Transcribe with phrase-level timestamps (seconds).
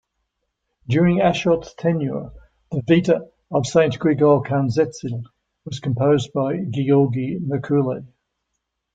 [0.87, 2.31] During Ashot's tenure,
[2.71, 5.21] the "Vita of Saint Grigol Khandzteli"
[5.63, 8.07] was composed by Giorgi Merchule.